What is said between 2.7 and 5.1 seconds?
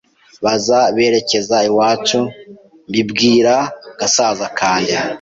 mbibwira gasaza kanjye